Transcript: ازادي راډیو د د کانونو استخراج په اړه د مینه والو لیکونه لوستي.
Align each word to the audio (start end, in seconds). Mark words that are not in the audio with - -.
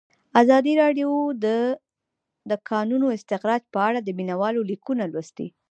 ازادي 0.41 0.73
راډیو 0.83 1.09
د 1.43 1.45
د 2.49 2.51
کانونو 2.69 3.07
استخراج 3.17 3.61
په 3.73 3.79
اړه 3.87 3.99
د 4.01 4.09
مینه 4.17 4.35
والو 4.41 4.61
لیکونه 4.71 5.03
لوستي. 5.13 5.47